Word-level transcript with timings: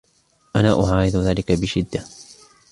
أنا 0.55 0.83
أعارض 0.85 1.15
ذلك 1.15 1.51
بشدة 1.51 2.03